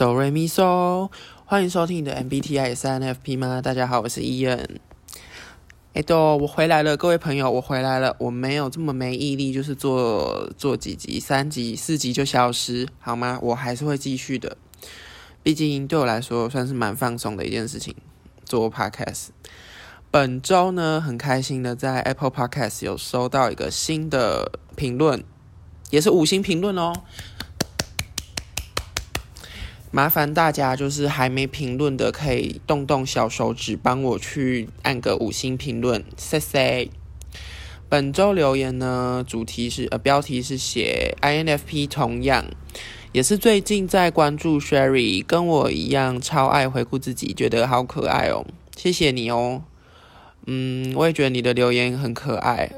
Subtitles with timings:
[0.00, 1.10] 哆瑞咪嗦，
[1.44, 3.60] 欢迎收听你的 MBTI 三 FP 吗？
[3.60, 4.80] 大家好，我是伊恩。
[5.92, 8.16] 哎，都我回来了，各位朋友，我回来了。
[8.18, 13.38] 我没有这么没毅力，就是做做几集、三集、四集就消失，好吗？
[13.42, 14.56] 我还是会继续的。
[15.42, 17.94] 毕竟对我来说，算是蛮放松的一件事情，
[18.46, 19.26] 做 Podcast。
[20.10, 25.22] 本周呢，很开心的在 Apple Podcast 有收到一个新的评论，
[25.90, 26.94] 也是五星评论哦。
[29.92, 36.88] 麻烦大家就是还没评论的，可以动动小手指帮我去按个五星评论，谢谢。
[37.88, 42.44] 本周留言呢，主题是呃标题是写 INFP，同样
[43.10, 48.46] 也是最近在关注 Sherry，跟我一样超爱回顾自己，觉得好可爱哦，
[48.76, 49.64] 谢谢你哦。
[50.46, 52.70] 嗯，我也觉得你的留言很可爱。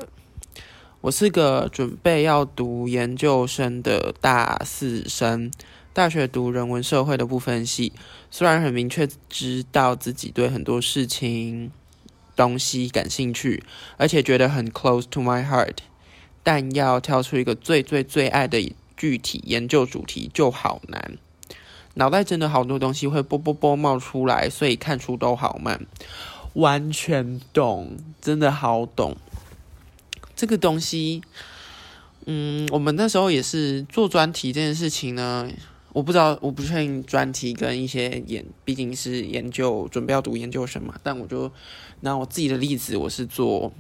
[1.03, 5.51] 我是个准备要读研究生的大四生。
[5.95, 7.93] 大学读人文社会的部分系，
[8.31, 11.71] 虽然很明确知道自己对很多事情、
[12.35, 13.63] 东西感兴趣，
[13.99, 15.77] 而且觉得很 close to my heart，
[16.43, 21.19] 但要挑出一个最最最爱的具体研究主题就好难。
[21.95, 25.87] 脑袋真的好多东西会啵啵啵冒出来，所以看书都好慢。
[26.55, 29.15] 完全懂，真的好懂。
[30.35, 31.21] 这个东西，
[32.25, 35.51] 嗯，我们那时候也是做专题这件事情呢。
[35.93, 40.99] 我不知道，我不确定专题跟一些研，毕竟是研究，准备要读研究生嘛。
[41.03, 41.53] 但我就
[42.01, 43.71] 拿我自己的例子，我是做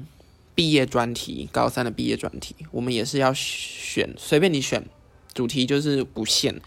[0.54, 4.84] 毕业专题，高三的毕业专题，我们也是要选，随便你选，
[5.32, 6.60] 主题就是不限。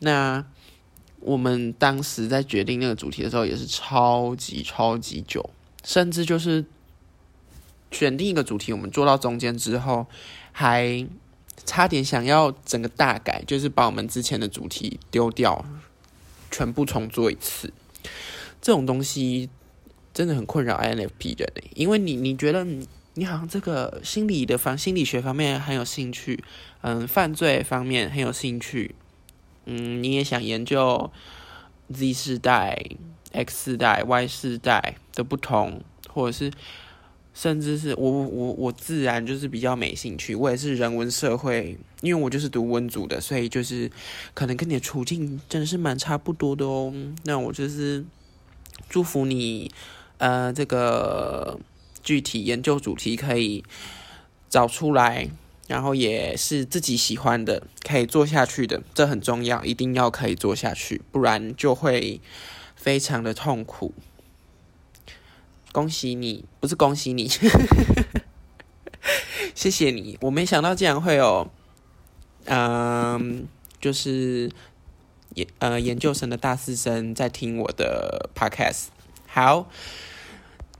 [0.00, 0.44] 那
[1.20, 5.48] 我们当时在决定那个主题的时候，也是超级超级久，
[5.82, 6.66] 甚至就是
[7.90, 10.06] 选定一个主题，我们做到中间之后，
[10.52, 11.06] 还。
[11.68, 15.62] 差点想要整个大改，就是把我们之前的主题丢掉，
[16.50, 17.70] 全部重做一次。
[18.62, 19.50] 这种东西
[20.14, 22.64] 真的很困扰 INFP 人，因为你你觉得
[23.12, 26.42] 你好像这个心理的方心理学方面很有兴趣，
[26.80, 28.94] 嗯，犯罪方面很有兴趣，
[29.66, 31.12] 嗯，你也想研究
[31.92, 32.82] Z 世代、
[33.32, 36.50] X 世代、Y 世代的不同，或者是。
[37.40, 43.88] 甚至是我我我自然就是比较没兴趣，我也是人文社会，因为我就是读文组的，所以就是
[44.34, 46.92] 可能跟你的处境真的是蛮差不多的哦。
[47.22, 48.04] 那我就是
[48.88, 49.70] 祝福你，
[50.16, 51.60] 呃，这个
[52.02, 53.62] 具体研究主题可以
[54.50, 55.30] 找出来，
[55.68, 62.20] 然后也是自己喜欢的，可以做下去的，这很重要，一定要可以做下去，不然就会
[62.74, 63.94] 非常的痛苦。
[65.70, 67.28] 恭喜你，不是恭喜你，
[69.54, 70.16] 谢谢你。
[70.22, 71.50] 我没想到竟然会有，
[72.46, 73.46] 嗯，
[73.80, 74.50] 就是
[75.34, 78.86] 研呃研究生的大四生在听我的 podcast。
[79.26, 79.68] 好，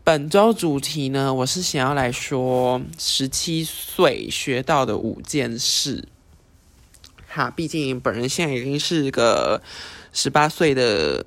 [0.02, 6.08] 本周主题呢，我是想要来说十七岁学到的五件事。
[7.28, 9.62] 哈，毕竟本人现在已经是个
[10.14, 11.26] 十八岁的，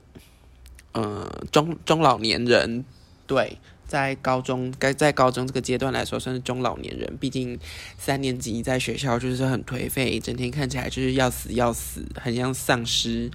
[0.94, 2.84] 嗯，中中老年人。
[3.28, 7.18] 对，在高中，该在高中这个阶段来说，算是中老年人。
[7.18, 7.58] 毕竟
[7.98, 13.32] 三年级在学校就是很颓废，整天看起来就是要死要死，很像丧尸，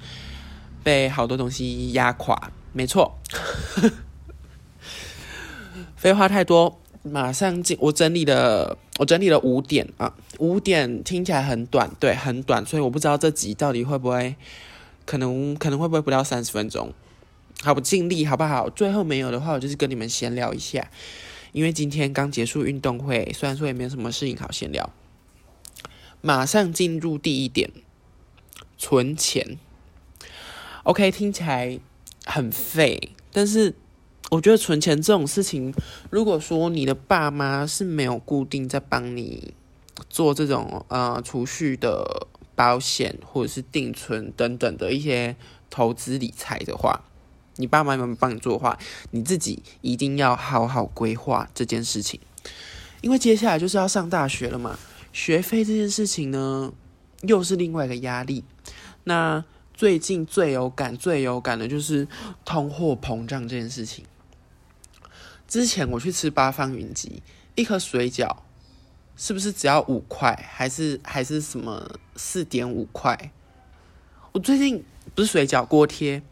[0.83, 2.51] 被好多东西压垮。
[2.73, 3.19] 没错，
[5.97, 7.75] 废话太多，马上进。
[7.81, 14.37] 我整理了，我整理了五点啊，五点听起来很短，对，很短，所以我不知道这集到底会不会，
[15.07, 16.93] 可能可能会不会不到三十分钟。
[17.63, 18.69] 好，我尽力，好不好？
[18.71, 20.91] 最后没有的话，我就是跟你们闲聊一下，
[21.53, 24.93] 因为今天刚结束运动会，虽然说也没有什么事情好闲聊。
[26.21, 27.71] 马上进入第一点，
[28.77, 29.59] 存钱。
[30.85, 31.81] OK，听起来
[32.25, 33.75] 很废，但是
[34.31, 35.75] 我觉得存钱这种事情，
[36.11, 39.55] 如果说你的爸妈是没有固定在帮你
[40.09, 45.37] 做这种呃储蓄的保险或者是定存等等的一些
[45.71, 47.05] 投资理财的话，
[47.57, 48.79] 你爸妈有没有帮你做的话，
[49.11, 52.21] 你自己一定要好好规划这件事情，
[53.01, 54.79] 因为接下来就是要上大学了嘛，
[55.13, 56.73] 学费这件事情呢，
[57.23, 58.45] 又是另外一个压力。
[59.05, 62.07] 那最近最有感、最有感的就是
[62.45, 64.05] 通货膨胀这件事情。
[65.49, 67.23] 之前我去吃八方云集，
[67.55, 68.37] 一颗水饺
[69.17, 73.33] 是不是只要五块，还是还是什么四点五块？
[74.33, 76.23] 我最近不是水饺锅贴。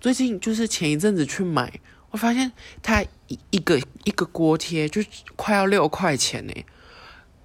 [0.00, 1.80] 最近就是前一阵子去买，
[2.10, 2.50] 我发现
[2.82, 5.02] 它一一个一个锅贴就
[5.36, 6.54] 快要六块钱呢！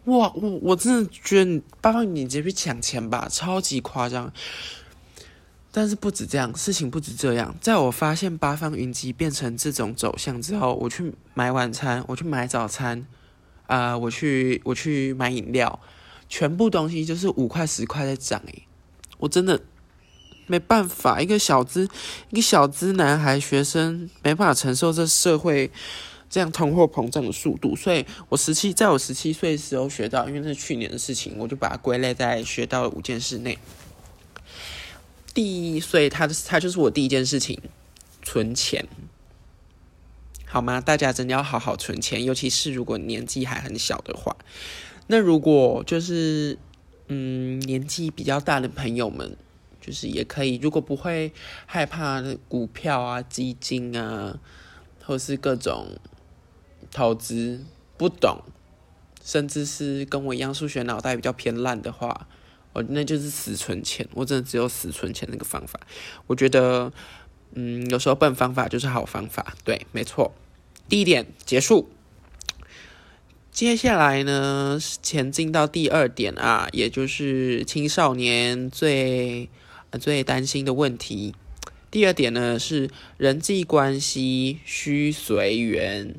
[0.05, 4.31] 哇，我我真的觉得八方你直接去抢钱吧，超级夸张！
[5.71, 7.53] 但是不止这样，事情不止这样。
[7.59, 13.05] 在我发现八方云集变成这种走向之后，我去买晚餐，我去买早餐，
[13.67, 15.77] 啊，我去我去买饮料，
[16.29, 18.63] 全部东西就是五块十块在涨诶，
[19.17, 19.59] 我真的
[20.47, 21.87] 没办法，一个小资
[22.29, 25.71] 一个小资男孩学生没办法承受这社会
[26.29, 33.57] 这样通货膨胀的速度，所以我十七在我十七岁的时候学到，因为那是去年的事情，我就把它归类在学到的五件事内。
[35.33, 37.59] 第一，所以他的他就是我第一件事情，
[38.23, 38.87] 存钱，
[40.45, 40.79] 好吗？
[40.79, 44.35] 大家真的要好好存钱，尤其是如果年纪还很小的话。
[45.07, 46.57] 那如果就是
[47.07, 49.37] 嗯年纪比较大的朋友们，
[49.85, 51.31] 就是也可以，如果不会
[51.67, 54.39] 害怕股票啊、基金啊，
[55.03, 55.89] 或是各种
[56.91, 57.63] 投资
[57.97, 58.39] 不懂，
[59.23, 62.27] 甚至是跟我一样数学脑袋比较偏烂的话。
[62.73, 65.79] 我那就是死存钱，我真的只有死存钱那个方法。
[66.27, 66.91] 我觉得，
[67.53, 69.55] 嗯，有时候笨方法就是好方法。
[69.63, 70.33] 对，没错。
[70.89, 71.89] 第一点结束，
[73.49, 79.49] 接下来呢，前进到第二点啊，也就是青少年最
[79.97, 81.33] 最担心的问题。
[81.91, 86.15] 第二点呢是人际关系需随缘，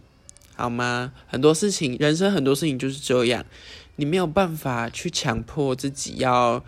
[0.55, 1.13] 好吗？
[1.27, 3.45] 很多事情，人生很多事情就是这样。
[3.97, 6.65] 你没有办法去强迫自己要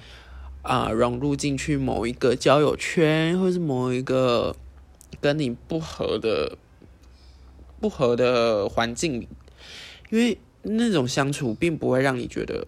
[0.62, 4.56] 啊融入进去某一个交友圈，或是某一个
[5.20, 6.58] 跟你不合的
[7.80, 9.28] 不合的环境里，
[10.10, 12.66] 因为那种相处并不会让你觉得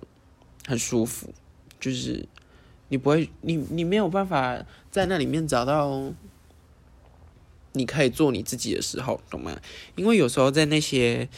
[0.67, 1.33] 很舒服，
[1.79, 2.27] 就是
[2.91, 6.13] 你不会，你你没有办法在那里面找到
[7.73, 9.59] 你可以做你自己的时候，懂吗？
[9.97, 11.29] 因为有时候在那些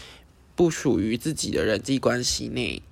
[0.56, 2.82] 不属于自己的人际关系内。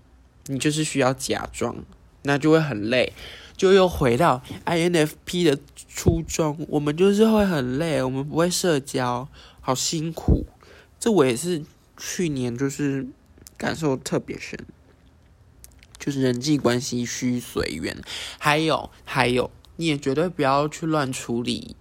[0.47, 1.77] 你就是需要假装，
[2.23, 3.13] 那就会很累，
[3.57, 5.57] 就又回到 INFP 的
[5.87, 6.67] 初衷。
[6.71, 9.29] 我们就是会很累，我们不会社交，
[9.61, 10.47] 好辛苦。
[10.99, 11.63] 这我也是
[11.97, 13.07] 去年就是
[13.57, 14.59] 感受特别深，
[16.01, 17.97] 就是人际关系需随缘。
[18.39, 21.77] 还有还有，你也绝对不要去乱处理，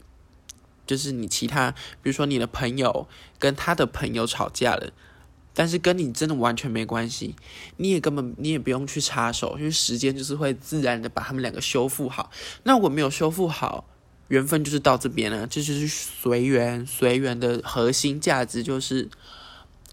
[0.86, 1.72] 就是你其他，
[2.04, 3.08] 比如说你的朋友
[3.40, 4.92] 跟他的朋友吵架了。
[5.52, 7.36] 但是跟你真的完全没关系，
[7.76, 12.32] 你也根本你也不用去插手，因为时间就是会自然的把他们两个修复好。
[12.64, 13.84] 那我没有修复好，
[14.30, 16.86] 缘分就是到这边了，这就是随缘。
[16.86, 19.10] 随缘的核心价值就是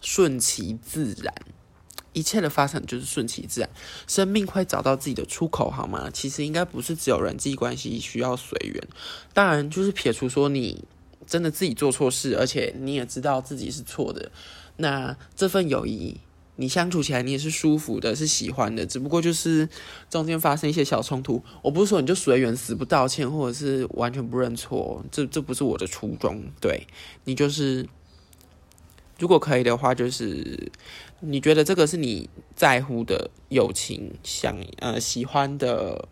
[0.00, 1.34] 顺其自然，
[2.16, 3.68] 一切的发展就是顺其自然，
[4.06, 6.08] 生命会找到自己的出口，好吗？
[6.10, 8.82] 其实应该不是只有人际关系需要随缘，
[9.34, 10.82] 当然就是撇除说你
[11.26, 14.32] 真的自己做错事，而且你也知道自己是错的。
[14.78, 16.16] 那这份友谊，
[16.56, 19.68] 你相处起来你也是舒服的，是喜欢的，只不过就是
[20.08, 21.42] 中间发生一些小冲突。
[21.60, 26.42] 我不是说你就随缘死不道歉，或者是完全不认错，这这不是我的初衷。
[26.62, 26.86] 对
[27.24, 27.86] 你就是，
[29.18, 30.70] 如果可以的话，就是
[31.20, 36.08] 你觉得这个是你在乎的友情，想呃喜欢的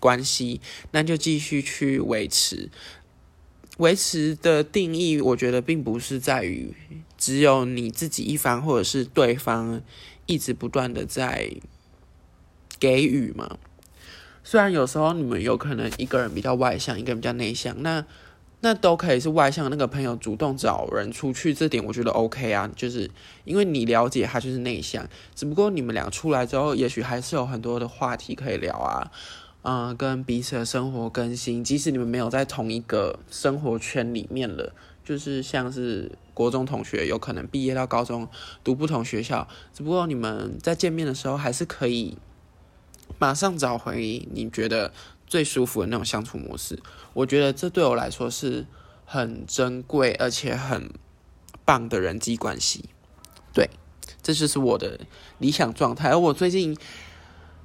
[0.00, 0.60] 关系，
[0.92, 2.70] 那就继续去维持。
[3.78, 6.74] 维持的定义，我觉得并不是在于
[7.16, 9.80] 只有你自己一方，或者是对方
[10.26, 11.52] 一直不断的在
[12.80, 13.58] 给予嘛。
[14.42, 18.04] 虽然有时候你们有可能一个人比较外向，一个人比较内向，那
[18.60, 22.68] 那都可以是外向那个朋友主动找人出去，这点我觉得 OK 啊。
[22.74, 23.10] 就是
[23.44, 29.10] 因为你了解他就是内向，只不过你们俩出来之后，也许还是有很多的话题可以聊啊。
[29.62, 34.72] 嗯，跟彼此的生活更新，即使你们没有在同一个生活圈里面了，
[35.04, 38.26] 就是像是国中同学，有可能毕业到高中
[38.64, 42.16] 读不同学校，只不过你们在见面的时候，还是可以
[43.18, 44.92] 马上找回你觉得
[45.28, 46.76] 最舒服的那种相处模式。
[47.12, 48.66] 我觉得这对我来说是
[49.04, 50.90] 很珍贵而且很
[51.64, 52.86] 棒的人际关系。
[53.52, 53.70] 对，
[54.20, 54.98] 这就是我的
[55.38, 56.10] 理想状态。
[56.10, 56.76] 而我最近。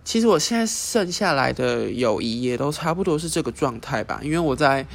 [0.05, 4.86] 其实我现在剩下来的友谊也都差不多是这个状态吧，因为我在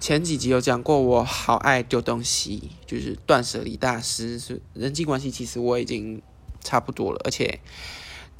[0.00, 4.40] 前几集有讲过，我好爱丢东西，就是断舍离大师。
[4.40, 6.20] 是人际关系，其实我已经
[6.64, 7.60] 差不多了，而且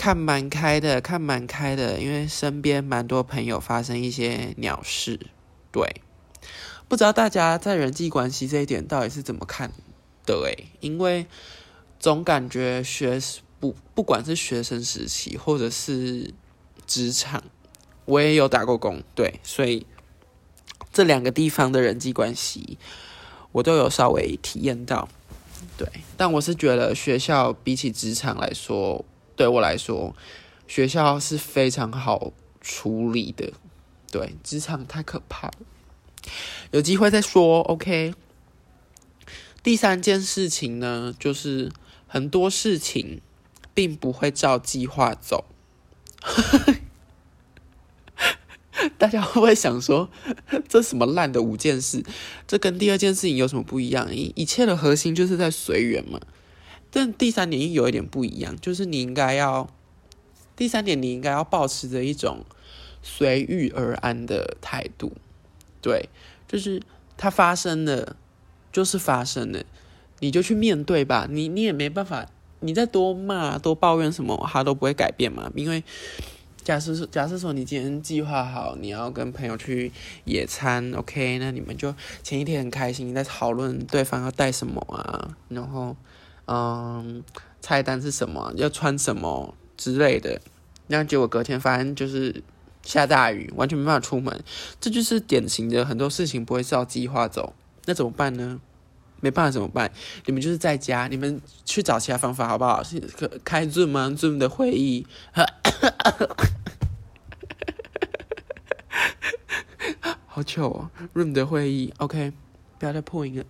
[0.00, 5.21] 看蛮开的，看蛮开的，因为身边蛮多朋友发生一些鸟事。
[5.71, 6.00] 对，
[6.88, 9.71] 不知道大家在人际关系这一点到底是怎么看
[10.25, 10.35] 的？
[10.47, 11.26] 诶，因为
[11.99, 13.21] 总感觉学。
[13.61, 16.33] 不，不管是学生时期或者是
[16.87, 17.45] 职场，
[18.07, 19.87] 我也有打过工，对，所以
[20.90, 22.78] 这两个地方的人际关系，
[23.52, 25.07] 我都有稍微体验到，
[25.76, 25.87] 对。
[26.16, 29.04] 但我是觉得学校比起职场来说，
[29.40, 30.14] 对我来说，
[30.68, 33.54] 学校是非常好处理的，
[34.12, 35.54] 对，职场太可怕了。
[36.73, 37.62] 有机会再说。
[37.62, 38.14] OK。
[39.62, 41.73] 第三件事情呢，就是
[42.06, 43.23] 很多事情
[43.73, 45.47] 并不会照计划走。
[48.99, 50.11] 大家会不会想说，
[50.68, 52.04] 这什么烂的五件事？
[52.47, 54.14] 这跟第二件事情有什么不一样？
[54.14, 56.20] 一一切的核心就是在随缘嘛。
[56.90, 59.68] 但第三点又有一点不一样，就是你应该要，
[60.56, 62.44] 第三点你应该要保持着一种
[63.02, 65.12] 随遇而安的态度。
[65.80, 66.09] 对，
[66.49, 66.82] 就是
[67.16, 68.16] 它发生了，
[68.73, 69.62] 就是发生了，
[70.18, 71.26] 你就去面对吧。
[71.30, 72.26] 你你也没办法，
[72.61, 75.82] 你再多骂多抱怨什么，它都不会改变嘛，因为。
[76.62, 79.90] 假设说，假设说你今天计划好你要跟朋友去
[80.26, 81.38] 野餐，OK？
[81.38, 81.92] 那你们就
[82.23, 85.97] 前一天很开心在讨论对方要带什么啊，然后，
[86.52, 87.23] 嗯，
[87.61, 90.40] 菜单是什么，要穿什么之类的。
[90.88, 92.42] 那结果隔天发现就是
[92.83, 94.42] 下大雨，完全没办法出门，
[94.80, 97.54] 这就是典型的很多事情不会照计划走。
[97.85, 98.61] 那怎么办呢？
[99.21, 99.92] 没办法怎么办？
[100.26, 102.83] 你们就是在家，你们去找其他方法好不好？
[102.83, 102.99] 是
[103.45, 105.07] 开 Zoom 吗？Zoom 的会议。
[110.26, 112.33] 好糗哦！Room 的会议，OK，
[112.78, 113.45] 不要再破音了。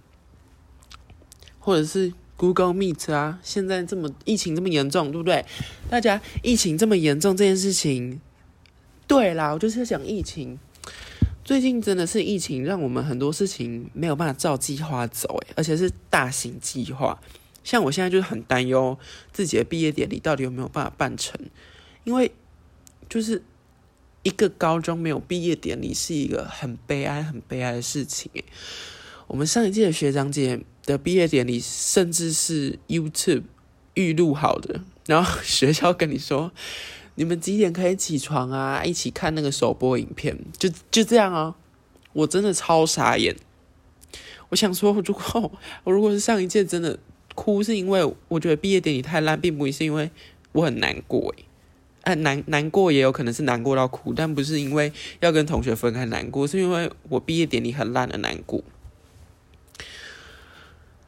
[1.59, 5.45] 或者是 Google Meet 啊，现在这么疫情这么严重，对不对？
[5.91, 8.19] 大家疫情这么严重这件事情，
[9.07, 10.59] 对啦，我就是讲疫情。
[11.45, 17.21] 最近真的是疫情，让我们很多事情没有办法照计划走，诶，而且是大型计划。
[17.63, 18.99] 像我现在就是很担忧
[19.31, 21.39] 自己的毕业典礼到底有没有办法办成，
[22.05, 22.33] 因为
[23.07, 23.43] 就是。
[24.23, 28.45] 一个高中没有毕业典礼是一个很悲哀、很悲哀的事情诶。
[29.27, 33.45] 我们上一届的学长姐的毕业典礼，甚至是 YouTube
[33.95, 36.51] 预录好的，然后学校跟你说，
[37.15, 38.83] 你们几点可以起床啊？
[38.85, 41.55] 一起看那个首播影片，就就这样啊！
[42.13, 43.37] 我真的超傻眼。
[44.49, 45.53] 我想说，如果
[45.85, 46.99] 我如果是上一届，真的
[47.37, 50.11] 哭是因为我觉得毕业典礼太烂，并不是因为
[50.53, 51.45] 我很难过诶。
[52.03, 58.65] 哎，难难过也有可能是难过到哭，但不是因为要跟同学分开难过，是因为我毕业典礼很烂的难过。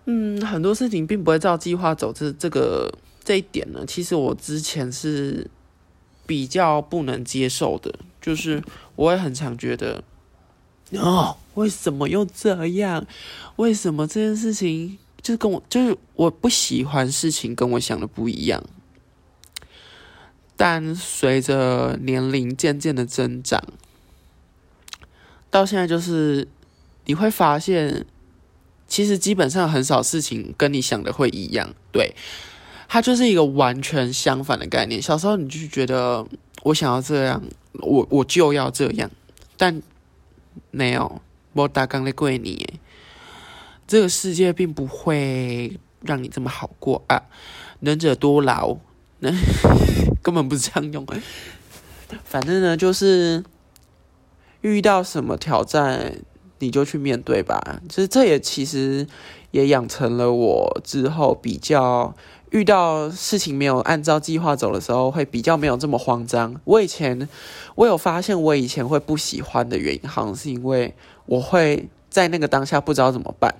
[0.04, 2.92] 嗯，很多事情并不会照计划走，这这个
[3.22, 5.48] 这一点呢，其实我之前是
[6.26, 8.62] 比较不能接受的，就是
[8.96, 10.02] 我也很常觉得，
[10.92, 13.06] 哦，为什么又这样？
[13.56, 18.62] 为什么这件事情就是跟我就是我不喜欢事情跟我想的不一样？
[20.56, 23.62] 但随着年龄渐渐的增长，
[25.50, 26.46] 到现在就是
[27.04, 28.06] 你会发现，
[28.92, 31.74] 其实基本上很少事情跟你想的会一样。
[31.90, 32.14] 对，
[32.86, 35.00] 它就是一个完全相反的概念。
[35.00, 36.26] 小时候你就觉得
[36.62, 37.42] 我想要这样，
[37.80, 39.10] 我我就要这样，
[39.56, 39.80] 但
[40.70, 41.22] 没有，
[41.54, 42.68] 我打刚来怪你，
[43.86, 47.22] 这个世界并不会让你这么好过啊！
[47.80, 48.76] 能者多劳。
[50.22, 51.06] 根本不是这样用，
[52.24, 53.42] 反正呢，就是
[54.60, 56.16] 遇到什么挑战，
[56.62, 57.60] 你就去面对吧。
[57.88, 59.06] 其实这也其实
[59.50, 62.14] 也养成了我之后比较
[62.50, 66.58] 遇到事情没有按照计划走的时候，会比较没有这么慌张。
[66.64, 67.28] 我以前
[67.74, 70.94] 我有发现，我以前会不喜欢的原因，好像是因为
[71.26, 73.54] 我会在那个当下不知道怎么办。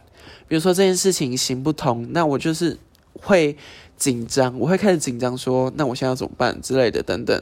[0.48, 2.78] 比如说这件事情行不通，那我就是
[3.14, 3.56] 会。
[3.98, 7.40] 紧张，我会开始紧张，说那我现在要怎么办之类的等等。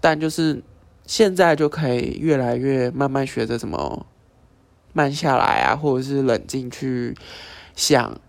[0.00, 0.60] 但就是
[1.06, 4.04] 现在就可以越来越慢慢学着怎么
[4.92, 7.16] 慢下来啊，或者是冷静去
[7.76, 8.20] 想，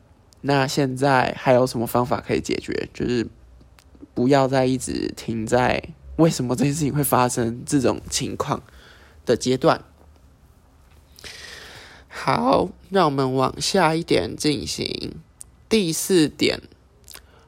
[0.41, 2.89] 那现在还有什么方法可以解决？
[2.93, 3.27] 就是
[4.13, 5.81] 不要再一直停在
[6.17, 8.61] 为什么这件事情会发生这种情况
[9.25, 9.81] 的阶段。
[12.07, 15.15] 好，让我们往下一点进行。
[15.67, 16.61] 第四点。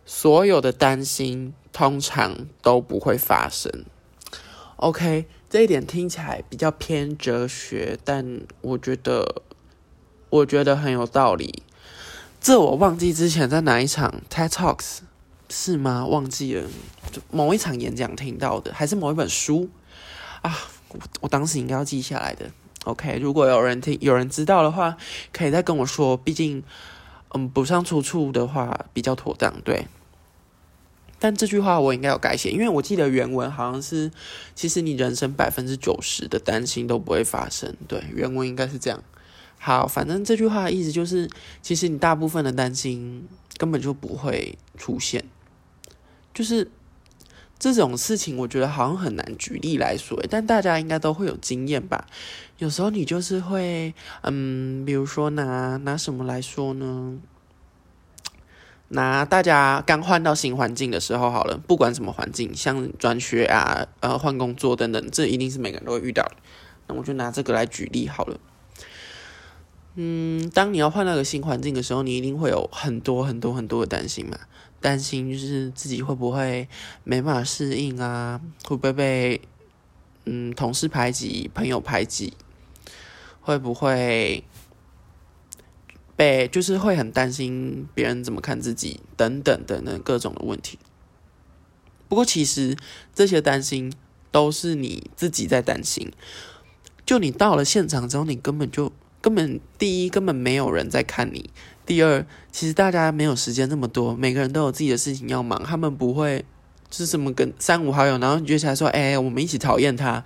[0.03, 3.85] 所有的担心通常都不会发生。
[4.75, 9.41] OK，这一点听起来比较偏哲学，但我觉得
[10.29, 11.63] 我觉得很有道理。
[12.39, 14.99] 这我忘记之前在哪一场 TED Talks
[15.49, 16.07] 是吗？
[16.07, 16.69] 忘记了，
[17.29, 19.67] 某一场演讲听到的，还是某一本书
[20.41, 20.57] 啊？
[20.87, 22.49] 我我当时应该要记下来的。
[22.85, 24.95] OK，如果有人听，有人知道的话，
[25.33, 26.15] 可以再跟我说。
[26.15, 26.63] 毕竟，
[27.33, 29.53] 嗯，补上出处的话比较妥当。
[29.65, 29.85] 对。
[31.23, 34.09] 但这句话我应该有改写，因为我记得原文好像是，
[34.55, 37.75] 其实你人生百分之九十的担心都不会发生。
[37.87, 39.03] 对，原文应该是这样。
[39.59, 41.29] 好，反正这句话的意思就是，
[41.61, 45.23] 其实你大部分的担心根本就不会出现。
[46.33, 46.71] 就是
[47.59, 52.07] 这种事情，我觉得好像很难举例来说，但大家应该都会有经验吧。
[52.57, 57.19] 有时候你就是会，嗯，比如说拿拿什么来说呢？
[58.93, 66.35] 拿大家刚换到新环境的时候好了，不管什么环境，像转学啊、呃换工作等等，这一定是每个人都会遇到的。
[66.87, 68.37] 那我就拿这个来举例好了。
[69.95, 74.37] 嗯，当你要换那个新环境的时候，你一定会有很多很多很多的担心嘛。
[74.81, 76.67] 担心就是自己会不会
[77.03, 78.41] 没办法适应啊？
[78.65, 79.41] 会不会被
[80.25, 82.33] 嗯同事排挤、朋友排挤？
[83.41, 84.43] 会不会
[86.21, 90.77] 被就是会很担心别人怎么看自己等等等等各种的问题。
[92.07, 92.77] 不过其实
[93.15, 93.91] 这些担心
[94.29, 96.11] 都是你自己在担心。
[97.03, 98.91] 就你到了现场之后，你根本就。
[99.23, 101.47] 根本第一根本没有人在看你，
[101.85, 106.43] 第二其实大家没有时间那么多，每个人都有自己的事情要忙，他们不会
[106.89, 110.25] 是什么跟三五好友，然后约起来说，哎，我们一起讨厌他，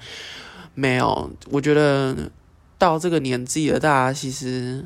[0.75, 2.31] 没有，我觉得
[2.77, 4.85] 到这个年纪了，大家其实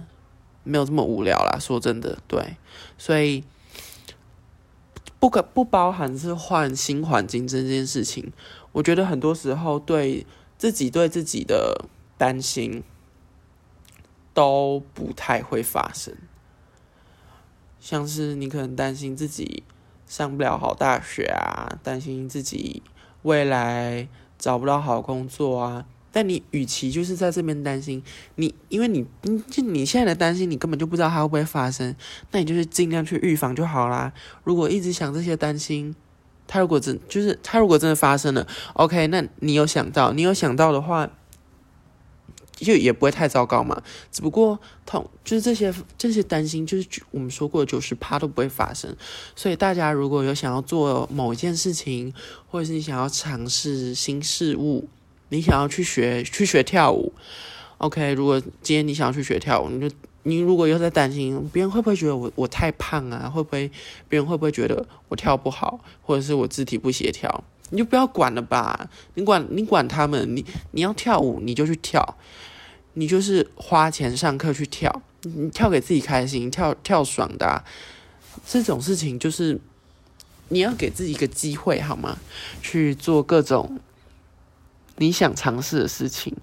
[0.70, 1.58] 没有这么无聊啦。
[1.60, 2.56] 说真的，对，
[2.98, 3.44] 所以
[5.20, 8.32] 不可不包含是换新环境这件事情，
[8.72, 10.26] 我觉得很多时候对
[10.58, 11.86] 自己对自己的
[12.18, 12.84] 担心。
[14.32, 16.16] 都不太会发生，
[17.82, 19.64] 像是你可能担心自己
[20.08, 22.82] 上不了好大学啊，担心自己
[23.24, 24.08] 未来
[24.38, 25.86] 找不到好工作啊。
[26.12, 28.04] 但你与其就是在这边担心
[28.36, 31.96] 你，因为你你就你现在的担心，你根本就不知道它会不会发生，
[32.32, 34.12] 那你就是尽量去预防就好啦。
[34.44, 35.96] 如果一直想这些担心，
[36.48, 41.10] 它如果真就是它如果真的发生了，OK，那你有想到，你有想到的话。
[42.62, 48.94] 就也不会太糟糕嘛，只不过痛就是这些这些担心，就是我们说过九十趴都不会发生。
[49.34, 52.14] 所以大家如果有想要做某一件事情，
[52.50, 54.90] 或者是你想要尝试新事物，
[55.30, 57.14] 你想要去学去学跳舞
[57.78, 63.72] ，OK，如果今天你想要去学跳舞，你就你如果又在担心别人会不会觉得我我太胖啊，会不会
[64.08, 72.18] 别人会不会觉得我跳不好，或者是我肢体不协调，你就不要管了吧，你管你管他们，你你要跳舞你就去跳。
[72.96, 77.64] 你就是花钱上课去跳，你跳给自己开心，跳跳爽的，
[78.46, 79.58] 这种事情就是
[80.50, 82.18] 你要给自己一个机会，好吗？
[82.62, 83.80] 去做各种
[85.00, 86.36] 你想尝试的事情，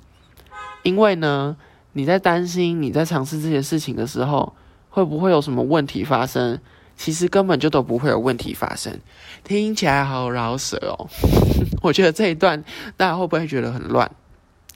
[0.82, 1.56] 因为呢，
[1.92, 4.54] 你在担心你在尝试这些事情的时候，
[4.88, 6.58] 会不会有什么问题发生？
[6.96, 8.98] 其实根本就都不会有问题发生。
[9.44, 11.06] 听起来好饶舌哦，
[11.82, 12.64] 我觉得这一段
[12.96, 14.10] 大家会不会觉得很乱？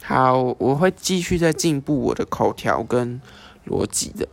[0.03, 3.19] 好，我会继续在进步我的口条跟
[3.67, 4.29] 逻辑的。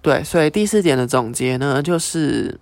[0.00, 2.60] 对，所以第四点的总结呢，就是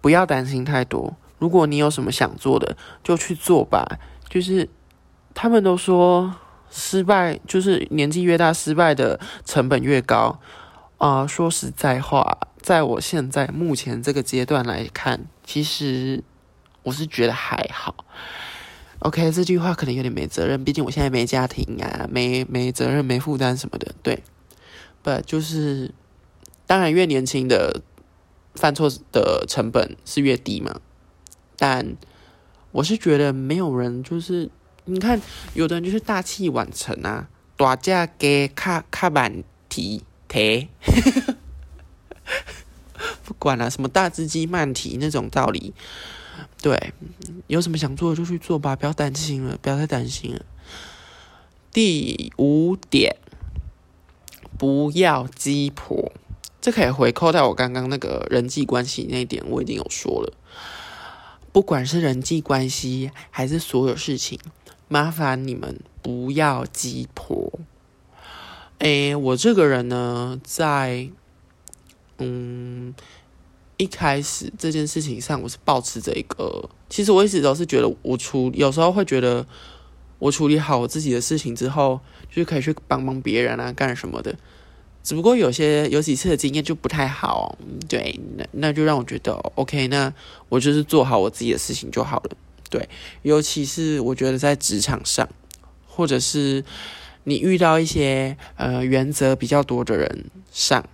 [0.00, 1.14] 不要担心太多。
[1.40, 3.98] 如果你有什么想做的，就去做吧。
[4.28, 4.68] 就是
[5.34, 6.32] 他们都说，
[6.70, 10.38] 失败就是年纪越大，失败的成本越高。
[10.98, 16.22] 啊，说实在话，在我现在目前这个阶段来看，其实
[16.82, 18.04] 我是觉得还好。
[18.98, 23.94] OK，这句话可能有点没责任，毕竟我现在没家庭啊，没没责任、没负担什么的。
[24.02, 24.22] 对，
[25.02, 25.94] 不就是，
[26.66, 27.80] 当然越年轻的
[28.54, 30.80] 犯错的成本是越低嘛。
[31.60, 31.94] 但
[32.72, 34.48] 我是觉得没有人就是，
[34.86, 35.20] 你看
[35.52, 40.68] 有的人就是大器晚成啊，大价给卡卡板提提，
[43.22, 45.74] 不管了什么大只鸡慢提那种道理。
[46.62, 46.94] 对，
[47.46, 50.44] 有什么想做的就去做吧，不要担心了，不要再担心了。
[51.70, 53.16] 第五点，
[54.56, 56.10] 不要鸡婆，
[56.60, 60.32] 这可以回扣到我刚刚那个人际关系那一点，我已经有说了。
[61.52, 64.38] 不管是人际关系还是所有事情，
[64.88, 67.52] 麻烦你们不要鸡婆。
[68.78, 71.08] 诶，我这个人呢，在
[72.18, 72.94] 嗯。
[73.76, 79.46] 一开始这件事情上，我是保持着一个，其实我一直都是觉得，我处有时候会觉得，
[80.18, 81.98] 我处理好我自己的事情之后，
[82.30, 84.36] 就可以去帮帮别人啊，干什么的。
[85.02, 87.58] 只不过有些有几次的经验就不太好，
[87.88, 90.12] 对，那那就让我觉得，OK，那
[90.48, 92.30] 我就是做好我自己的事情就好了。
[92.68, 92.88] 对，
[93.22, 95.28] 尤其是我觉得在职场上，
[95.86, 96.62] 或者是
[97.24, 100.86] 你遇到一些呃原则比较多的人上。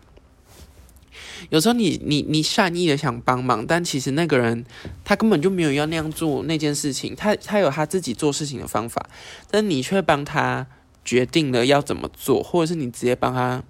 [1.51, 4.65] 有时候你你你善意的想帮忙，但其实那个人
[5.05, 9.11] 他根本就没有要那样做那件事情，他他有他自己做事情的方法，
[9.51, 10.67] 但你却帮他
[11.05, 13.63] 决定了要怎么做，或者是你直接帮他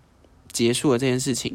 [0.57, 1.55] 结束了这件事情，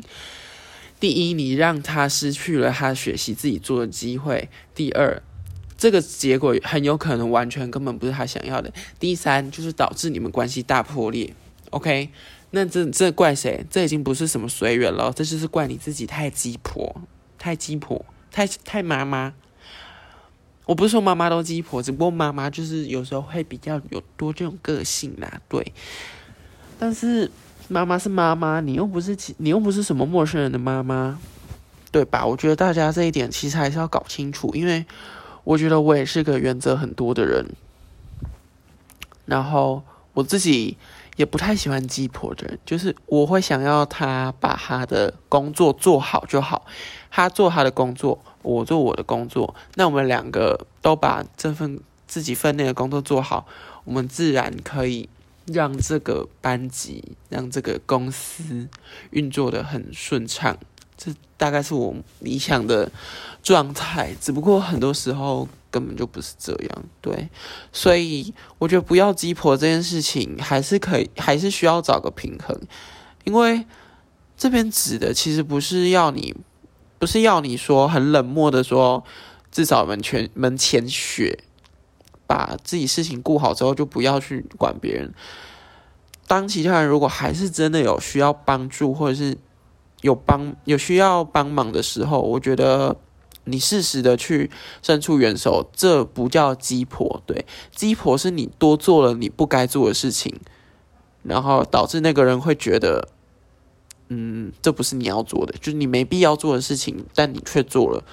[0.99, 5.19] 第一，你让他失去了他学习自己做的机会；第二，
[5.75, 11.33] 这个结果很有可能完全根本不是他想要的；第三，就是导致你们关系大破裂。
[11.71, 12.09] OK，
[12.51, 13.65] 那这这怪谁？
[13.71, 17.01] 这已经不是什么随缘了，这就是怪你自己太鸡婆，
[17.39, 19.33] 太鸡婆，太太妈妈。
[20.67, 25.73] 我不是说妈妈都鸡婆，只不过妈妈就是有时候会比较有多这种个性啦，对。
[26.77, 27.29] 但是
[27.71, 31.17] 妈妈是妈妈，你又不是，你又不是什么陌生人的妈妈，
[31.89, 32.25] 对吧？
[32.25, 34.85] 我觉得大家这一点其实还是要搞清楚，因为
[35.45, 37.45] 我觉得我也是个原则很多的人，
[39.25, 39.81] 然后
[40.13, 40.75] 我自己
[41.15, 46.65] 也不太喜欢鸡婆的人，就是我会想要他把他的工作做好就好，
[47.09, 48.19] 他做他的工作。
[48.41, 53.45] 我做我的工作，那我们两个都把这份自己分内的工作做好，
[53.85, 55.07] 我们自然可以
[55.51, 58.67] 让这个班级、让这个公司
[59.11, 60.57] 运作的很顺畅。
[60.97, 62.91] 这大概是我理想的
[63.41, 66.83] 状态，只不过很多时候根本就不是这样。
[67.01, 67.29] 对，
[67.71, 72.59] 所以我觉得不要鸡婆这件事情，还是可以，还是需要找个平衡，
[73.23, 73.65] 因为
[74.37, 76.35] 这边指的其实不是要你。
[76.99, 79.03] 不是要你说很冷漠的说，
[79.51, 81.39] 至少门前门前雪，
[82.31, 85.13] 把自己事情顾好之后就不要去管别人。
[86.27, 89.37] 当其他人如果还是真的有需要帮助，或者是
[89.99, 92.95] 有帮有需要帮忙的时候，我觉得
[93.43, 94.49] 你适时的去
[94.81, 97.21] 伸出援手，这不叫鸡婆。
[97.25, 100.39] 对，鸡婆是你多做了你不该做的事情，
[101.23, 103.09] 然后导致那个人会觉得。
[104.13, 108.03] 嗯，这不是你要做的，就是你没必要做的事情，但你却做了。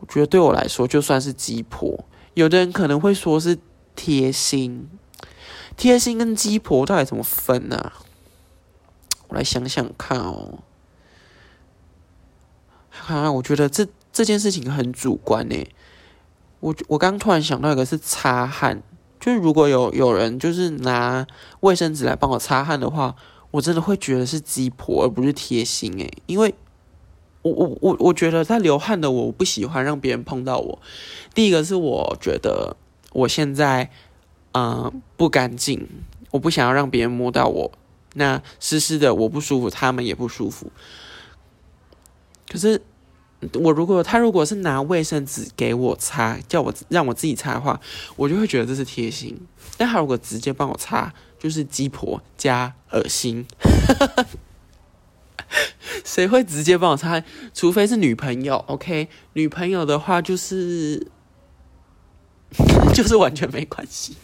[0.00, 2.04] 我觉得对我来说，就算是鸡婆，
[2.38, 3.58] 有的人可能会说是
[3.96, 4.88] 贴心，
[5.76, 7.92] 贴心跟鸡婆到底怎么分呢？
[9.26, 10.60] 我来想想看哦。
[13.08, 15.66] 啊，我觉得这这件事情很主观呢。
[16.60, 18.80] 我我刚突然想到一个是擦汗，
[19.18, 21.26] 就是如果有有人就是拿
[21.60, 23.16] 卫生纸来帮我擦汗的话。
[23.50, 26.54] 我真的会觉得是鸡婆，而不是贴心诶，因为
[27.42, 30.78] 我我我我觉得在流汗的我，不喜欢让别人碰到我。
[31.34, 32.76] 第一个是我觉得
[33.12, 33.90] 我现在
[34.52, 35.88] 嗯不干净，
[36.30, 37.72] 我不想要让别人摸到我，
[38.14, 40.70] 那湿湿的我不舒服，他们也不舒服。
[42.48, 42.80] 可是
[43.54, 47.80] 我如果他如果是拿卫生纸给我擦，叫我让我自己擦的话，
[48.16, 49.38] 我就会觉得这是贴心。
[49.76, 51.12] 但他如果直接帮我擦。
[51.40, 53.46] 就是鸡婆加恶心，
[56.04, 57.24] 谁会直接帮我擦汗？
[57.54, 59.08] 除非是女朋友，OK？
[59.32, 61.06] 女朋友的话就是
[62.94, 64.16] 就是完全没关系，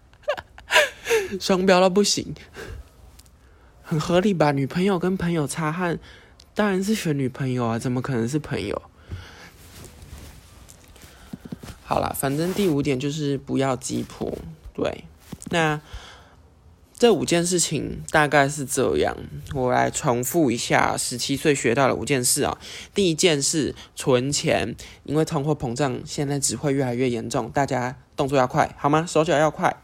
[1.40, 2.34] 双标到不行，
[3.82, 4.52] 很合理吧？
[4.52, 5.98] 女朋友跟朋友擦汗，
[6.54, 8.82] 当然是选女朋友啊，怎么可能是朋友？
[11.84, 14.32] 好了，反正第五点就是不要鸡婆，
[14.72, 15.04] 对。
[15.50, 15.80] 那
[17.00, 19.16] 这五件事情大概是这样，
[19.54, 22.58] 我来重复一下十七岁学到的五件事啊。
[22.94, 29.06] 第一件事，存钱，因为通货膨胀现在只会越来越严重，大家动作要快，好吗？
[29.08, 29.74] 手脚要快。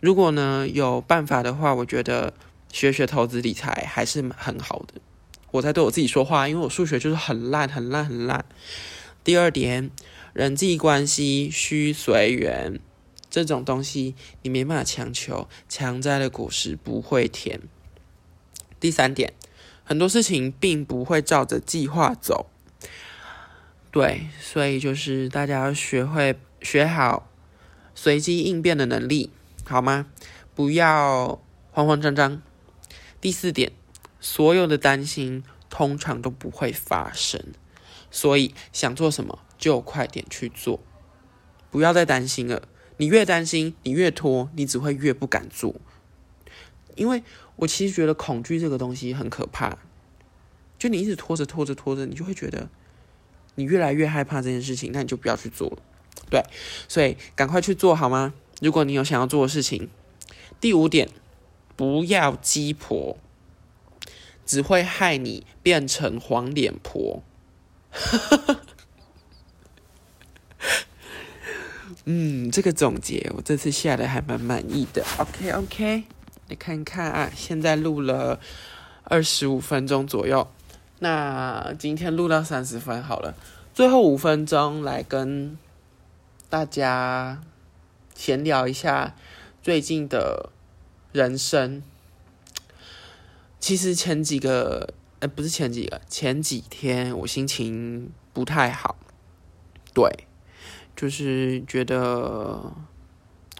[0.00, 2.32] 如果呢有办法的话，我觉得
[2.72, 5.00] 学学投资理财还是很好的。
[5.50, 8.44] 我在对我自己说话，因为我数学就是很烂，很烂，很烂。
[9.24, 9.90] 第二点，
[10.32, 12.78] 人际关系需随缘。
[13.34, 17.60] 这种东西你没办法强求，强摘的果实不会甜。
[18.78, 19.32] 第三点，
[19.82, 22.46] 很多事情并不会照着计划走，
[23.90, 27.28] 对，所以就是大家要学会学好
[27.92, 29.32] 随机应变的能力，
[29.64, 30.06] 好吗？
[30.54, 31.42] 不要
[31.72, 32.40] 慌慌张张。
[33.20, 33.72] 第四点，
[34.20, 37.42] 所有的担心通常都不会发生，
[38.12, 40.78] 所以想做什么就快点去做，
[41.72, 42.68] 不要再担心了。
[42.96, 45.74] 你越担心，你越拖，你只会越不敢做。
[46.94, 47.22] 因为
[47.56, 49.78] 我其实觉得恐惧这个东西很可怕，
[50.78, 52.68] 就你一直拖着拖着拖着，你就会觉得
[53.56, 55.78] 你越来越害怕这件事情，那你就不要去做了。
[56.30, 56.42] 对，
[56.88, 58.32] 所以赶快去做好吗？
[58.60, 59.90] 如果你有想要做的事情，
[60.60, 61.08] 第五点，
[61.74, 63.18] 不要鸡婆，
[64.46, 67.22] 只会害你变成黄脸婆。
[72.06, 75.04] 嗯，这个总结我这次下来还蛮满意的。
[75.18, 76.04] OK OK，
[76.48, 78.38] 你看看啊，现在录了
[79.04, 80.46] 二十五分钟左右，
[80.98, 83.34] 那今天录到三十分好了，
[83.72, 85.56] 最后五分钟来跟
[86.50, 87.42] 大家
[88.14, 89.14] 闲聊一下
[89.62, 90.50] 最近的
[91.12, 91.82] 人生。
[93.58, 98.96] 其实前几个呃，不是前几个，前几天我心情不太好，
[99.94, 100.26] 对，
[100.96, 102.60] 就是觉得，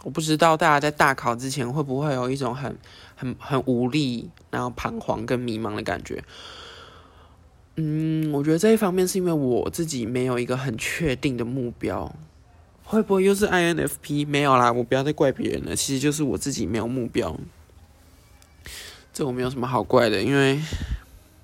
[0.02, 2.76] 我不知道大家在大考之前会不会有一种很、
[3.16, 6.22] 很、很无力，然后彷徨跟迷茫的感觉。
[7.76, 12.14] 嗯，我觉得这一方面是因为我自己没有一个很确定的目标，
[12.84, 14.28] 会不会又是 INFP？
[14.28, 17.36] 没有啦，我不要再怪别人了，其实就是我自己没有目标。
[19.12, 20.60] 这我没有什么好怪的，因为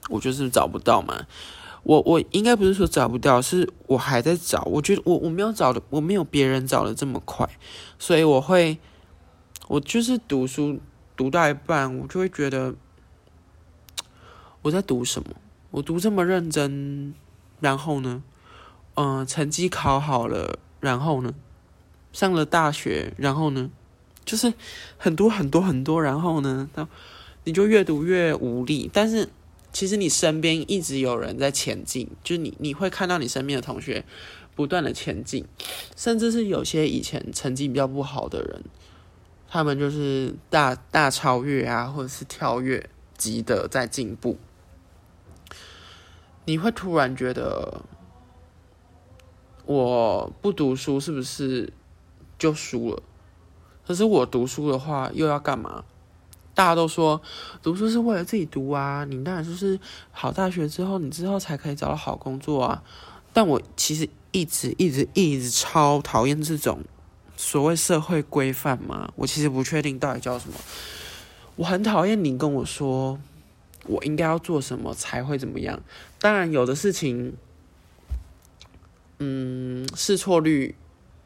[0.09, 1.27] 我就是找不到嘛。
[1.83, 4.63] 我我应该不是说找不到，是我还在找。
[4.65, 7.49] 我觉得我我没有找的，我没有别人找的这么快，
[7.99, 8.79] 所以我会，
[9.69, 10.79] 我就是读书
[11.17, 12.75] 读到一半，我就会觉得
[14.63, 15.31] 我在读什么？
[15.71, 17.15] 我读这么认真，
[17.61, 18.23] 然后呢，
[18.95, 21.35] 嗯，成绩考好了，然后呢，
[22.13, 23.71] 上了大学，然后呢，
[24.25, 24.53] 就是
[24.99, 26.89] 很多很多很多，然后呢，到。
[27.45, 29.27] 你就越读越无力，但是
[29.73, 34.05] 其实你身边一直有人在前进，就你你会看到你身边的同学
[34.55, 35.47] 不断的前进，
[35.97, 38.65] 甚至是有些以前成绩比较不好的人，
[39.49, 44.39] 他们就是大大超越啊，或者是跳跃级的在进步，
[46.45, 47.83] 你会突然觉得
[49.65, 51.73] 我不读书是不是
[52.39, 53.03] 就输了？
[53.87, 55.85] 可是我读书的话又要干嘛？
[56.61, 57.19] 大家都说
[57.63, 59.81] 读书是为了自己读啊，你当然就是
[60.13, 62.83] 好大学之后，你之后才可以找到好工作啊。
[63.33, 66.85] 但我其实一直一直一直超讨厌这种
[67.35, 70.55] 所谓社会规范嘛，我其实不确定到底叫什么。
[71.57, 73.19] 我很讨厌你跟我说
[73.87, 75.81] 我应该要做什么才会怎么样。
[76.21, 77.33] 当然有的事情，
[79.19, 80.75] 嗯，试错率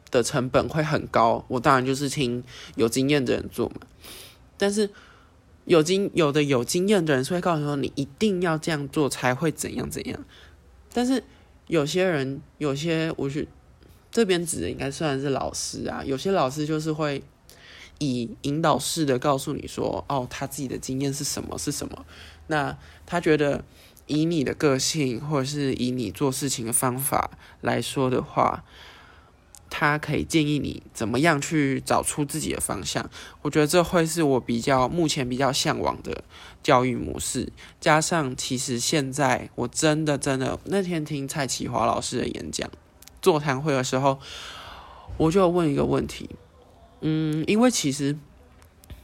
[0.09, 2.41] 的成本会很高，我当然就是听
[2.75, 3.81] 有经验的人做嘛。
[4.57, 4.89] 但是。
[5.65, 10.23] 有经有的有经验的人是会告诉说，你一定要这样做才会怎样怎样。
[10.93, 11.23] 但是
[11.67, 13.47] 有些人，有些我是
[14.11, 16.03] 这边指的应该算是老师啊。
[16.05, 17.21] 有些老师就是会
[17.97, 22.05] 以引导式的告诉你说，哦，他自己的经验是什么是什么。
[22.47, 23.63] 那他觉得
[24.07, 28.63] 以你的个性或者是以你做事情的方法来说的话。
[29.77, 33.09] 他可以建议你怎么样去找出自己的方向，
[33.41, 36.23] 我觉得这会是我比较目前比较向往的
[36.63, 37.51] 教育模式。
[37.81, 42.69] 加上其实现在我真的真的那天听蔡启华老师的演讲
[43.21, 44.17] 座谈会的时候，
[45.17, 46.29] 我就问一个问题，
[47.01, 48.17] 嗯，因为其实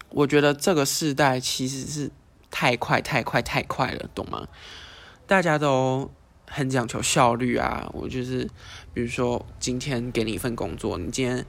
[0.07, 2.09] 我觉得这个时代其实是
[2.49, 4.47] 太快太快太快了，懂吗？
[5.27, 6.09] 大家都。
[6.53, 7.89] 很讲求效率啊！
[7.93, 8.43] 我就是，
[8.93, 11.45] 比如说今天给你一份工作，你今天、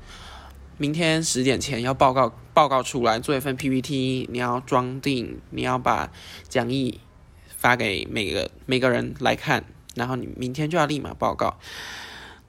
[0.78, 6.12] 明天十点前要报告报告出来，做一份 PPT，你要装订，你要把
[6.48, 7.00] 讲义
[7.48, 9.64] 发给每个每个人来看，
[9.96, 11.58] 然后你明天就要立马报告。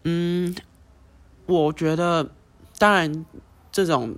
[0.03, 0.55] 嗯，
[1.47, 2.29] 我觉得，
[2.77, 3.25] 当然，
[3.71, 4.15] 这种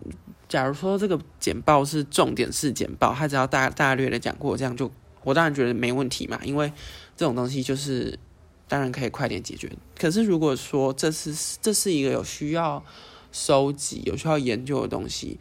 [0.50, 4.92] 假如说这个简报是重点式简报，他只要大大略的讲过，这样就
[5.26, 6.72] 我当然觉得没问题嘛，因为
[7.18, 8.18] 这种东西就是。
[8.68, 9.72] 当然可以快点解决。
[9.96, 12.84] 可是如果说这是这是一个有需要
[13.32, 15.38] 收集、有需要研究的东西，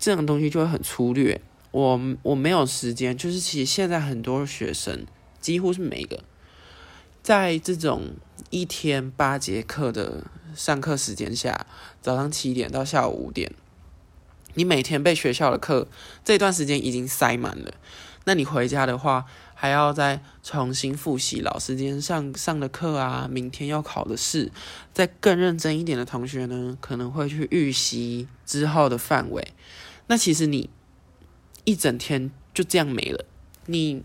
[0.00, 1.40] 这种东西就会很粗略。
[1.70, 3.16] 我我没有时间。
[3.16, 5.06] 就是其实现在很多学生，
[5.40, 6.24] 几乎是每个
[7.22, 8.16] 在这种
[8.50, 10.24] 一天八节课的
[10.56, 11.68] 上课时间下，
[12.02, 13.54] 早上七点到下午五点，
[14.54, 15.86] 你每天被学校的课
[16.24, 17.74] 这段时间已经塞满了。
[18.28, 24.50] 那你回家的话，还要再重新复习老师今天上上的课啊，明天要考的试，
[24.92, 29.52] 再更认真一点的同学呢，可能会去预习之后的范围。
[30.08, 30.68] 那其实你
[31.62, 33.24] 一整天就这样没了。
[33.66, 34.02] 你，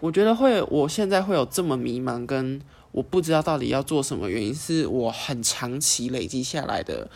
[0.00, 7.08] 我觉得会，我现在会有这么迷茫，跟我不知道到底要做什么，原因是我很长期累积下来的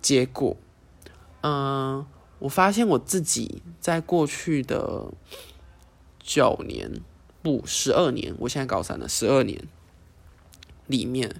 [0.00, 0.56] 结果。
[1.40, 2.06] 嗯，
[2.38, 5.12] 我发现我自己在过去的。
[6.20, 7.00] 九年
[7.40, 9.08] 不十二年，我现在高三了。
[9.08, 9.66] 十二年
[10.86, 11.34] 里面，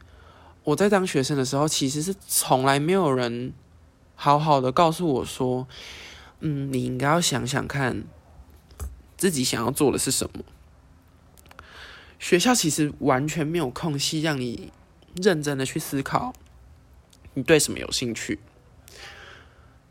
[0.65, 3.53] 我在当学生的时候，其实是从来没有人
[4.15, 5.69] 好好的告诉我说
[6.41, 8.05] ：“嗯，你应该要想想看，
[9.19, 10.43] 自己想要做的是什么。”
[12.19, 14.73] 学校其实完全没有空隙让你
[15.17, 16.33] 认真的去思考，
[17.35, 18.39] 你对什么有兴趣。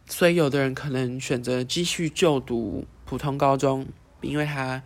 [0.07, 3.87] 所以，有的人可能选择继续就读普通高中。
[4.21, 4.81] 因为他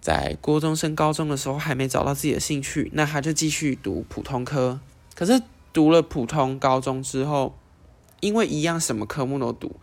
[0.00, 4.80] 在高中升高中的时候还没找到自己的兴趣，那他就继续读普通科。
[5.14, 7.54] 可是读了普通高中之后，
[8.20, 9.78] 因为一样什么科目都读，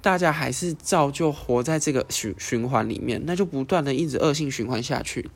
[0.00, 5.28] 大家还是照旧活在这个循循环里面，那就不断的一直恶性循环下去，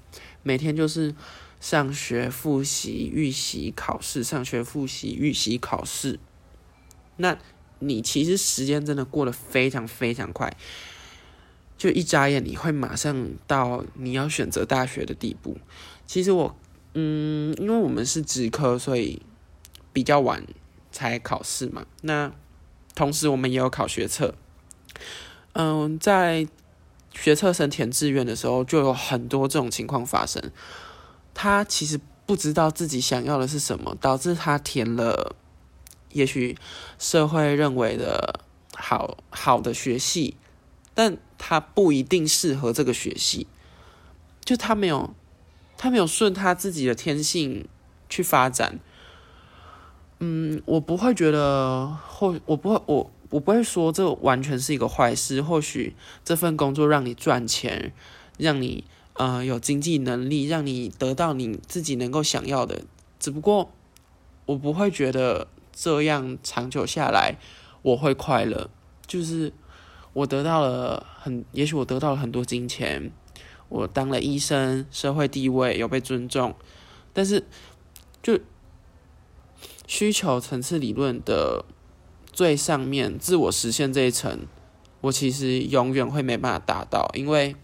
[0.44, 1.12] 每天就是
[1.60, 6.20] 上学、复习、预习、考试，上学、复习、预习、考试。
[7.16, 7.36] 那
[7.80, 10.56] 你其实时间真的过得非常非常快，
[11.76, 15.58] 就一眨眼你会马上到你要选择大学的地步。
[16.06, 16.56] 其实我，
[16.94, 19.22] 嗯，因为我们是职科，所以
[19.92, 20.46] 比较晚
[20.92, 21.86] 才考试嘛。
[22.02, 22.32] 那
[22.94, 24.34] 同时我们也有考学测，
[25.54, 26.46] 嗯，在
[27.12, 30.50] 学测生填志愿的时候，就有很多这种情况发生。
[31.32, 35.34] 他其实不知道自己想要的是什么，导致他填了。
[36.12, 36.56] 也许
[36.98, 38.40] 社会认为的
[38.74, 40.36] 好好的学系，
[40.94, 43.46] 但他不一定适合这个学系，
[44.44, 45.14] 就他没有
[45.78, 47.68] 他没有顺他自己的天性
[48.08, 48.80] 去发展。
[50.18, 55.40] 嗯，我不会觉得或我不会我我不会说这完全是一个坏事。
[55.40, 55.94] 或许
[56.24, 57.92] 这份工作让你赚钱，
[58.36, 62.82] 让你呃有经济能力，让你得到你自己能够想要的。
[63.18, 63.70] 只不过
[64.46, 65.46] 我不会觉得。
[65.72, 67.36] 这样长久下来，
[67.82, 68.70] 我会快乐。
[69.06, 69.52] 就是
[70.12, 73.10] 我得到了很，也许我得到了很多金钱，
[73.68, 76.54] 我当了医生，社会地位有被尊重。
[77.12, 77.44] 但是，
[78.22, 78.38] 就
[79.86, 81.64] 需求层次理论的
[82.32, 84.46] 最上面，自我实现这一层，
[85.00, 87.56] 我其实永远会没办法达到，因为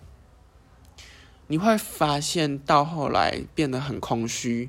[1.47, 4.69] 你会发现到后来变得很空虚。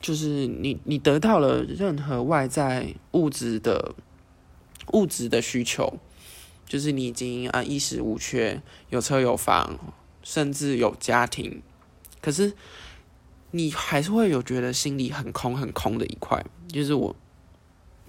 [0.00, 3.94] 就是你，你得到了任何外在物质的
[4.92, 5.98] 物质的需求，
[6.66, 9.78] 就是你已经啊衣食无缺，有车有房，
[10.22, 11.62] 甚至有家庭，
[12.20, 12.52] 可是
[13.50, 16.44] 你还是会有觉得心里很空很空的一块。
[16.68, 17.16] 就是我，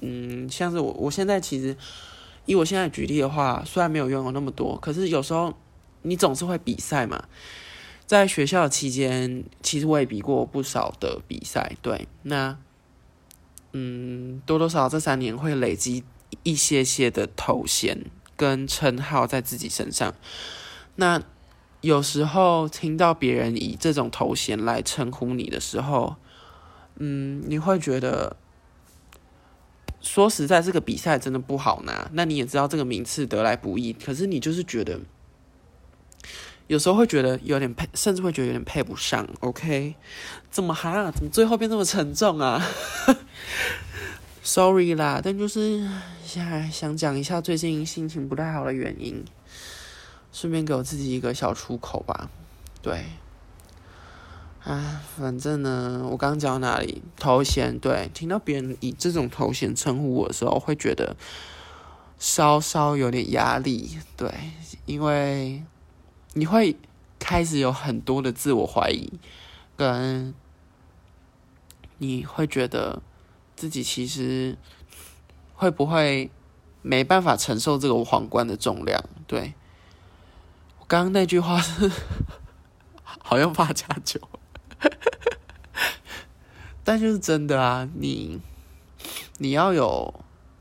[0.01, 1.75] 嗯，像是我，我现在其实
[2.45, 5.53] 以我现在举例的话，虽然没有拥有那么多，可是有时候
[6.01, 7.27] 你总是会比赛嘛。
[8.07, 11.75] 在学校期间，其实我也比过不少的比赛。
[11.81, 12.57] 对，那
[13.73, 16.05] 嗯，多多少少这三年会累积
[16.43, 18.05] 一些些的头衔
[18.37, 20.15] 跟称号在自己身上。
[20.95, 21.21] 那
[21.81, 26.15] 有时候听到别人以这种头衔来称呼你的时候，
[26.95, 28.37] 嗯，你会觉得，
[29.99, 32.09] 说实在，这个比赛真的不好拿。
[32.13, 35.01] 那你也知道这个名次得来不易，可是你就是觉得。
[36.67, 39.25] 有时候会觉得有点配，甚至会觉得有点配不上。
[39.39, 39.95] OK，
[40.51, 41.09] 怎么哈？
[41.11, 42.61] 怎么最后变这么沉重啊？
[44.43, 45.89] Sorry 啦，但就是
[46.25, 49.23] 想想讲一下最近心情不太好的原因，
[50.33, 52.29] 顺便给我自己一个小出口吧。
[52.81, 53.05] 对，
[54.63, 57.01] 啊，反正呢，我刚刚讲到哪里？
[57.17, 61.15] 头衔对，听到别人以这种头衔称呼我的时候，会觉得
[62.19, 63.97] 稍稍有点压力。
[64.17, 64.29] 对，
[64.85, 65.63] 因为。
[66.37, 66.77] 你会
[67.17, 69.11] 开始有很多的自我怀疑，
[69.75, 70.35] 跟
[71.97, 73.01] 你会觉得
[73.55, 74.55] 自己其实
[75.55, 76.29] 会不会
[76.83, 79.03] 没办法承受这个皇冠的重量？
[79.25, 79.55] 对
[80.79, 81.91] 我刚刚那句话是
[83.01, 84.21] 好像怕加酒，
[86.85, 87.89] 但就是真的啊！
[87.95, 88.39] 你
[89.39, 90.13] 你要有。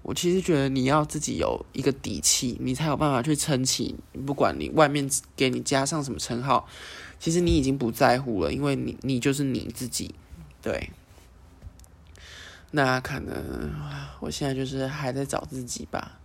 [0.07, 3.97] 我其实觉得你要自己有一个底气，你才有办法去撑起。
[4.25, 6.69] 不管你外面给你加上什么称号，
[7.19, 10.15] 其实你已经不在乎了，因为你你就是你自己。
[10.63, 10.91] 对，
[12.71, 13.75] 那可能
[14.21, 16.21] 我现在就是还在找自己吧。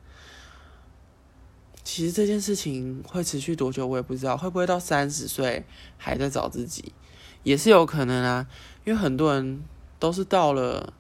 [1.84, 4.38] 其实这件事情会持续多久，我也不知道。
[4.38, 5.66] 会不会到三十岁
[5.98, 6.94] 还在找自己，
[7.42, 8.46] 也是有可能啊。
[8.86, 9.64] 因为很多人
[9.98, 10.94] 都是到了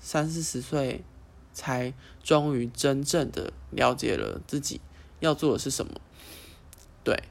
[0.00, 1.04] 三四十岁。
[1.52, 4.80] 才终于真正的了解了自己
[5.20, 5.92] 要做的是什么。
[7.04, 7.22] 对，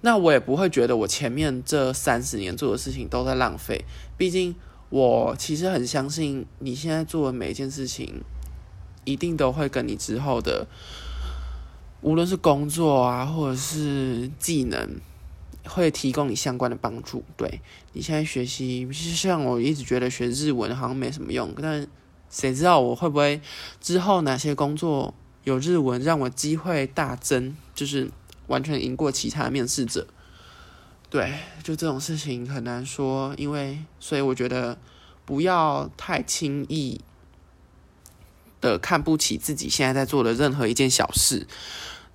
[0.00, 3.84] 那我也不会觉得我前面这三十年做的事情都在浪费。
[4.18, 4.54] 毕竟
[4.90, 8.22] 我其实很相信，你现在做的每一件事情，
[9.04, 10.66] 一定都会跟你之后的，
[12.02, 15.00] 无论是工作啊，或者是技能，
[15.64, 17.24] 会提供你相关的帮助。
[17.36, 17.60] 对
[17.92, 21.86] 你现在学习，其实像我一直觉得学日文好像没什么用，但。
[22.34, 23.40] 谁知道我会不会
[23.80, 25.14] 之后哪些工作
[25.44, 28.10] 有日文，让我机会大增，就是
[28.48, 30.08] 完全赢过其他面试者？
[31.08, 31.32] 对，
[31.62, 34.76] 就这种事情很难说，因为所以我觉得
[35.24, 37.00] 不要太轻易
[38.60, 41.46] 的看不起自己现在在做的任何一件小事，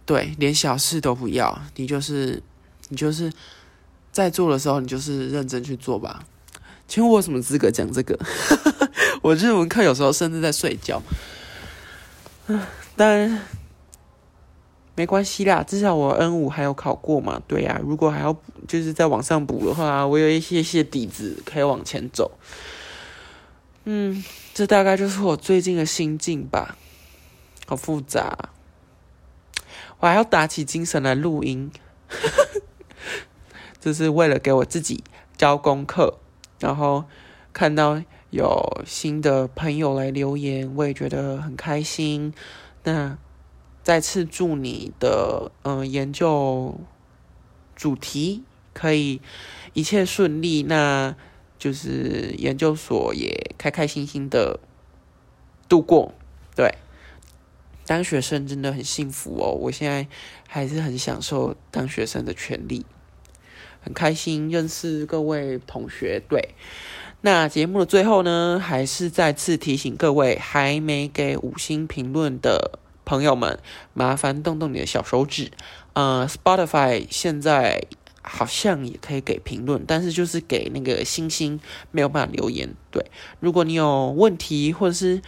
[0.06, 2.44] 对，连小事都不要，你就是
[2.90, 3.32] 你就是
[4.12, 6.26] 在做的时候，你就是认真去做吧。
[6.90, 8.20] 请问我有什么资格讲这个？
[9.22, 11.02] 我日文课有时候甚至在睡觉。
[12.96, 13.42] 但
[14.96, 17.42] 没关系啦，至少我 N 五还有考过嘛。
[17.48, 18.36] 对呀，如果还要
[18.68, 22.38] 就是在往上补的话，我有一些些底子可以往前走。
[23.86, 26.76] 嗯，这大概就是我最近的心境吧，
[27.66, 28.50] 好复杂。
[30.00, 31.72] 我还要打起精神来录音，
[33.80, 35.04] 这是为了给我自己
[35.38, 36.20] 交功课。
[36.60, 37.06] 然后
[37.54, 42.34] 看到有新的朋友来留言，我也觉得很开心。
[42.84, 43.18] 那
[43.84, 46.80] 再次祝你的嗯研究
[47.76, 49.22] 主题可以
[49.74, 50.64] 一切顺利。
[50.64, 51.16] 那。
[51.60, 54.62] 就是研究所也开开心心的
[55.68, 56.14] 度过，
[56.56, 56.74] 对，
[57.86, 59.52] 当学生真的很幸福哦。
[59.52, 60.08] 我现在
[60.48, 62.86] 还是很享受当学生的权利，
[63.82, 66.22] 很开心认识各位同学。
[66.30, 66.56] 对，
[67.22, 73.60] 那节目的最后呢，还是再次提醒各位还没给五星评论的朋友们，
[73.94, 75.52] 麻烦动动你的小手指。
[75.94, 77.84] 呃，Spotify 现在。
[78.22, 81.60] 好像也可以给评论，但是就是给那个星星，
[81.90, 82.76] 没有办法留言。
[82.92, 83.04] 对，
[83.40, 85.22] 如果你有问题或者是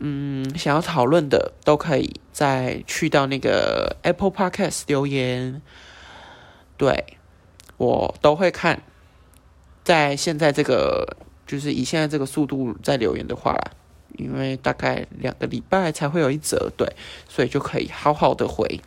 [0.00, 5.62] 嗯想要讨论的，都可以再去到那个 Apple Podcast 留言。
[6.76, 7.16] 对，
[7.78, 8.82] 我都会看。
[9.86, 11.16] 在现在这个
[11.46, 13.70] 就是以现在这个速度在留言的话啦，
[14.18, 16.92] 因为大概两个礼拜才会有一则，对，
[17.28, 18.80] 所以就可以好好的回。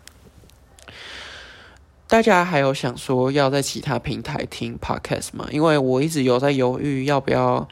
[2.05, 5.47] 大家还有想说要在其他平台听 podcast 吗？
[5.51, 7.65] 因为我一直有在犹豫要不要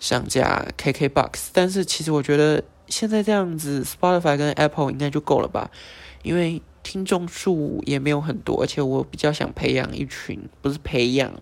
[0.00, 5.70] 上架 KKBOX，但是其实我觉得现在这样子 Spotify 跟 Apple 应该就够了吧，
[6.24, 11.32] 因为听众数也没有很多，而且我比较想培养一群，不是培养，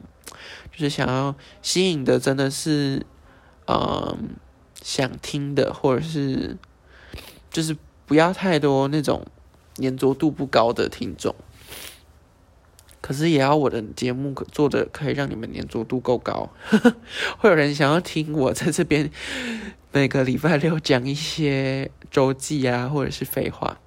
[0.73, 3.05] 就是想要吸引的真的是，
[3.67, 4.31] 嗯，
[4.83, 6.57] 想听的，或者是
[7.51, 9.25] 就是不要太多那种
[9.77, 11.35] 粘着度不高的听众。
[13.01, 16.49] 可是也要我的节目做的可以让你们粘着度够高，
[17.37, 19.11] 会有人想要听我在这边
[19.91, 23.79] 每个礼拜六讲一些周记啊，或者是废话。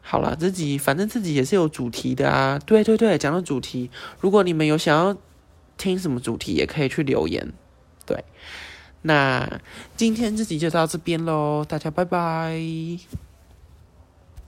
[0.00, 2.58] 好了，自己反正自己也是有主题的啊。
[2.58, 3.90] 对对对，讲到主题，
[4.20, 5.16] 如果你们有想要
[5.78, 7.52] 听什么主题，也可以去留言。
[8.04, 8.22] 对，
[9.02, 9.60] 那
[9.96, 12.60] 今天这集就到这边喽，大家拜拜。